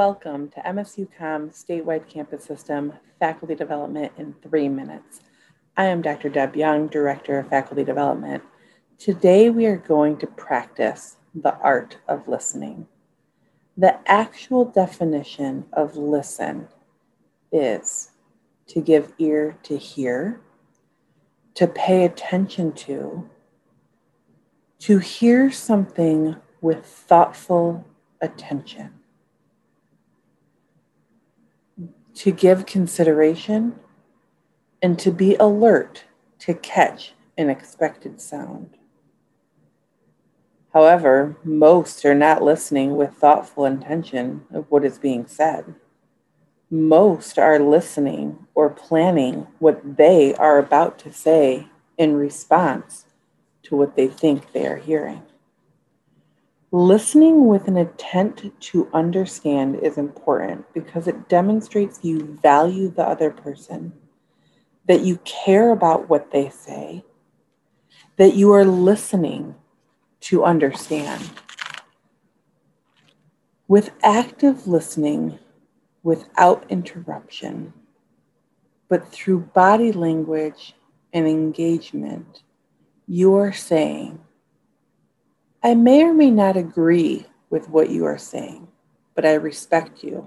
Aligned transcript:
Welcome 0.00 0.48
to 0.52 0.60
MSU 0.60 1.06
MSUCOM 1.20 1.50
Statewide 1.50 2.08
Campus 2.08 2.42
System 2.42 2.94
Faculty 3.18 3.54
Development 3.54 4.10
in 4.16 4.34
three 4.42 4.66
minutes. 4.66 5.20
I 5.76 5.84
am 5.84 6.00
Dr. 6.00 6.30
Deb 6.30 6.56
Young, 6.56 6.86
Director 6.88 7.38
of 7.38 7.50
Faculty 7.50 7.84
Development. 7.84 8.42
Today 8.96 9.50
we 9.50 9.66
are 9.66 9.76
going 9.76 10.16
to 10.16 10.26
practice 10.26 11.18
the 11.34 11.54
art 11.56 11.98
of 12.08 12.28
listening. 12.28 12.86
The 13.76 13.98
actual 14.10 14.64
definition 14.64 15.66
of 15.74 15.98
listen 15.98 16.68
is 17.52 18.12
to 18.68 18.80
give 18.80 19.12
ear 19.18 19.58
to 19.64 19.76
hear, 19.76 20.40
to 21.56 21.66
pay 21.66 22.06
attention 22.06 22.72
to, 22.72 23.28
to 24.78 24.96
hear 24.96 25.50
something 25.50 26.36
with 26.62 26.86
thoughtful 26.86 27.86
attention, 28.22 28.94
to 32.20 32.30
give 32.30 32.66
consideration, 32.66 33.74
and 34.82 34.98
to 34.98 35.10
be 35.10 35.36
alert 35.36 36.04
to 36.38 36.52
catch 36.52 37.14
an 37.38 37.48
expected 37.48 38.20
sound. 38.20 38.76
However, 40.74 41.38
most 41.42 42.04
are 42.04 42.14
not 42.14 42.42
listening 42.42 42.94
with 42.94 43.14
thoughtful 43.14 43.64
intention 43.64 44.44
of 44.52 44.66
what 44.68 44.84
is 44.84 44.98
being 44.98 45.26
said. 45.26 45.74
Most 46.70 47.38
are 47.38 47.58
listening 47.58 48.46
or 48.54 48.68
planning 48.68 49.46
what 49.58 49.96
they 49.96 50.34
are 50.34 50.58
about 50.58 50.98
to 50.98 51.14
say 51.14 51.68
in 51.96 52.16
response 52.16 53.06
to 53.62 53.76
what 53.76 53.96
they 53.96 54.08
think 54.08 54.52
they 54.52 54.66
are 54.66 54.76
hearing. 54.76 55.22
Listening 56.72 57.48
with 57.48 57.66
an 57.66 57.76
intent 57.76 58.52
to 58.60 58.88
understand 58.92 59.80
is 59.80 59.98
important 59.98 60.64
because 60.72 61.08
it 61.08 61.28
demonstrates 61.28 62.04
you 62.04 62.38
value 62.40 62.88
the 62.88 63.02
other 63.02 63.30
person, 63.30 63.92
that 64.86 65.00
you 65.00 65.16
care 65.24 65.72
about 65.72 66.08
what 66.08 66.30
they 66.30 66.48
say, 66.48 67.04
that 68.18 68.34
you 68.34 68.52
are 68.52 68.64
listening 68.64 69.56
to 70.20 70.44
understand. 70.44 71.28
With 73.66 73.90
active 74.04 74.68
listening, 74.68 75.40
without 76.04 76.64
interruption, 76.68 77.72
but 78.88 79.08
through 79.08 79.40
body 79.40 79.90
language 79.90 80.76
and 81.12 81.26
engagement, 81.26 82.44
you 83.08 83.34
are 83.34 83.52
saying, 83.52 84.20
I 85.62 85.74
may 85.74 86.02
or 86.04 86.14
may 86.14 86.30
not 86.30 86.56
agree 86.56 87.26
with 87.50 87.68
what 87.68 87.90
you 87.90 88.06
are 88.06 88.16
saying, 88.16 88.68
but 89.14 89.26
I 89.26 89.34
respect 89.34 90.02
you. 90.02 90.26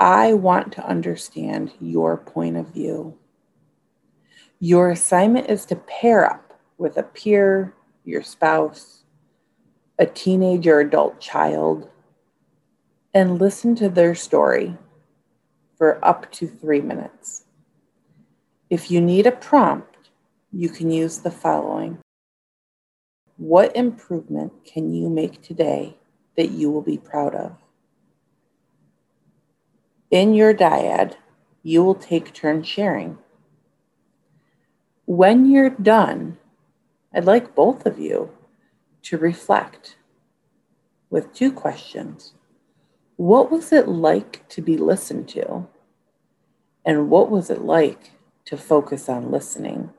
I 0.00 0.32
want 0.32 0.72
to 0.72 0.86
understand 0.86 1.72
your 1.78 2.16
point 2.16 2.56
of 2.56 2.68
view. 2.68 3.18
Your 4.60 4.90
assignment 4.90 5.50
is 5.50 5.66
to 5.66 5.76
pair 5.76 6.24
up 6.24 6.58
with 6.78 6.96
a 6.96 7.02
peer, 7.02 7.74
your 8.04 8.22
spouse, 8.22 9.04
a 9.98 10.06
teenage 10.06 10.66
or 10.66 10.80
adult 10.80 11.20
child, 11.20 11.90
and 13.12 13.38
listen 13.38 13.74
to 13.74 13.90
their 13.90 14.14
story 14.14 14.78
for 15.76 16.02
up 16.02 16.32
to 16.32 16.46
three 16.46 16.80
minutes. 16.80 17.44
If 18.70 18.90
you 18.90 19.02
need 19.02 19.26
a 19.26 19.32
prompt, 19.32 20.08
you 20.50 20.70
can 20.70 20.90
use 20.90 21.18
the 21.18 21.30
following 21.30 21.98
what 23.38 23.74
improvement 23.76 24.52
can 24.64 24.92
you 24.92 25.08
make 25.08 25.40
today 25.40 25.96
that 26.36 26.50
you 26.50 26.70
will 26.70 26.82
be 26.82 26.98
proud 26.98 27.34
of? 27.34 27.56
In 30.10 30.34
your 30.34 30.52
dyad, 30.52 31.14
you 31.62 31.84
will 31.84 31.94
take 31.94 32.34
turns 32.34 32.66
sharing. 32.66 33.16
When 35.06 35.48
you're 35.48 35.70
done, 35.70 36.36
I'd 37.14 37.24
like 37.24 37.54
both 37.54 37.86
of 37.86 37.98
you 37.98 38.30
to 39.02 39.16
reflect 39.16 39.96
with 41.08 41.32
two 41.32 41.52
questions. 41.52 42.34
What 43.16 43.52
was 43.52 43.72
it 43.72 43.86
like 43.86 44.48
to 44.48 44.60
be 44.60 44.76
listened 44.76 45.28
to? 45.30 45.66
And 46.84 47.08
what 47.08 47.30
was 47.30 47.50
it 47.50 47.62
like 47.62 48.12
to 48.46 48.56
focus 48.56 49.08
on 49.08 49.30
listening? 49.30 49.90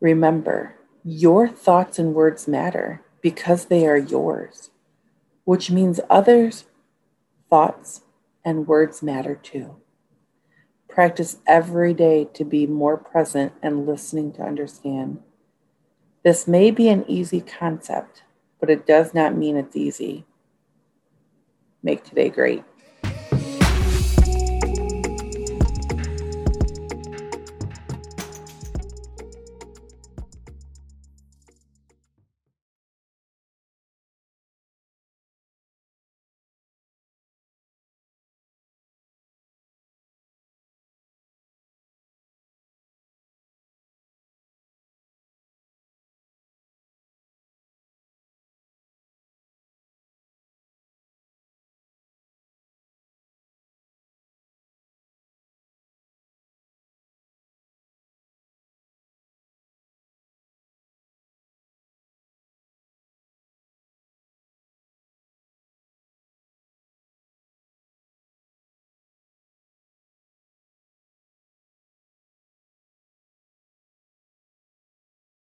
Remember, 0.00 0.76
your 1.04 1.46
thoughts 1.46 1.98
and 1.98 2.14
words 2.14 2.48
matter 2.48 3.02
because 3.20 3.66
they 3.66 3.86
are 3.86 3.98
yours, 3.98 4.70
which 5.44 5.70
means 5.70 6.00
others' 6.08 6.64
thoughts 7.50 8.02
and 8.44 8.66
words 8.66 9.02
matter 9.02 9.34
too. 9.34 9.76
Practice 10.88 11.38
every 11.46 11.92
day 11.92 12.26
to 12.32 12.44
be 12.44 12.66
more 12.66 12.96
present 12.96 13.52
and 13.62 13.86
listening 13.86 14.32
to 14.32 14.42
understand. 14.42 15.20
This 16.22 16.48
may 16.48 16.70
be 16.70 16.88
an 16.88 17.04
easy 17.06 17.42
concept, 17.42 18.22
but 18.58 18.70
it 18.70 18.86
does 18.86 19.12
not 19.12 19.36
mean 19.36 19.56
it's 19.56 19.76
easy. 19.76 20.24
Make 21.82 22.04
today 22.04 22.30
great. 22.30 22.64